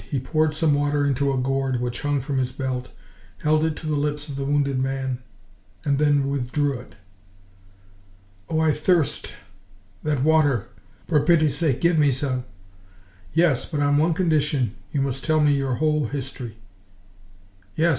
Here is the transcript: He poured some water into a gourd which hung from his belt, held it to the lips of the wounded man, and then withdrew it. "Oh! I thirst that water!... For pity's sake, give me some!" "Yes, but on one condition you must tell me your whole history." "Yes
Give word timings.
He 0.09 0.19
poured 0.19 0.51
some 0.55 0.73
water 0.73 1.05
into 1.05 1.31
a 1.31 1.37
gourd 1.37 1.79
which 1.79 2.01
hung 2.01 2.21
from 2.21 2.39
his 2.39 2.51
belt, 2.51 2.89
held 3.43 3.63
it 3.63 3.75
to 3.75 3.85
the 3.85 3.95
lips 3.95 4.27
of 4.27 4.35
the 4.35 4.43
wounded 4.43 4.79
man, 4.79 5.19
and 5.85 5.99
then 5.99 6.27
withdrew 6.27 6.79
it. 6.79 6.95
"Oh! 8.49 8.59
I 8.61 8.71
thirst 8.71 9.33
that 10.01 10.23
water!... 10.23 10.69
For 11.07 11.19
pity's 11.19 11.55
sake, 11.57 11.81
give 11.81 11.99
me 11.99 12.09
some!" 12.09 12.45
"Yes, 13.35 13.69
but 13.71 13.79
on 13.81 13.99
one 13.99 14.15
condition 14.15 14.73
you 14.91 15.01
must 15.01 15.23
tell 15.23 15.39
me 15.39 15.53
your 15.53 15.75
whole 15.75 16.07
history." 16.07 16.57
"Yes 17.75 17.89